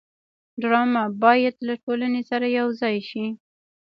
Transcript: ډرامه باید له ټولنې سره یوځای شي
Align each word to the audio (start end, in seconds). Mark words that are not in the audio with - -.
ډرامه 0.61 1.03
باید 1.23 1.55
له 1.67 1.73
ټولنې 1.83 2.21
سره 2.29 2.45
یوځای 2.59 2.97
شي 3.09 3.25